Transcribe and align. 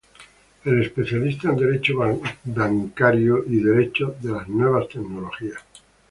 Es 0.65 0.73
especialista 0.83 1.49
en 1.51 1.57
Derecho 1.57 1.99
bancario 2.55 3.45
y 3.47 3.57
Derecho 3.57 4.15
de 4.19 4.31
las 4.31 4.47
nuevas 4.49 4.87
tecnologías. 4.87 5.61